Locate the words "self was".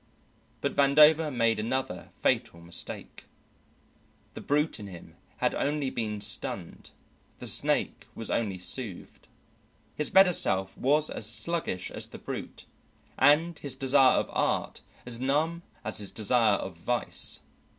10.33-11.11